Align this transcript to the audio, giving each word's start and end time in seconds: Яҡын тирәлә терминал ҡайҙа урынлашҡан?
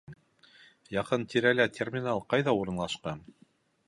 Яҡын 0.95 1.25
тирәлә 1.33 1.67
терминал 1.75 2.21
ҡайҙа 2.35 2.57
урынлашҡан? 2.63 3.23